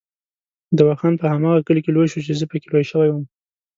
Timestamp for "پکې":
2.51-2.67